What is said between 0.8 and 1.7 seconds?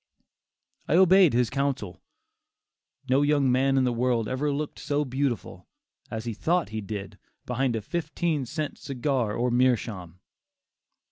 I obeyed his